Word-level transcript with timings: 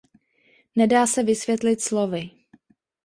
Nedá 0.75 1.07
se 1.07 1.23
vysvětlit 1.23 1.81
slovy. 1.81 2.29